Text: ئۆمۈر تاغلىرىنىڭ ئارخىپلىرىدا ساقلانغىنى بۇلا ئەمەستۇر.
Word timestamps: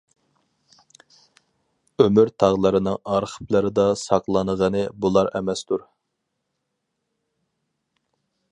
ئۆمۈر 2.03 2.31
تاغلىرىنىڭ 2.43 2.97
ئارخىپلىرىدا 3.15 3.85
ساقلانغىنى 4.05 4.83
بۇلا 5.05 5.25
ئەمەستۇر. 5.41 5.85